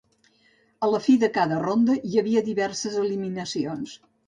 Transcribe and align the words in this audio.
A 0.87 0.89
la 0.93 1.01
fi 1.07 1.15
de 1.25 1.29
cada 1.35 1.59
ronda 1.65 1.99
hi 2.13 2.17
havia 2.23 2.45
diverses 2.49 2.99
eliminacions. 3.05 3.97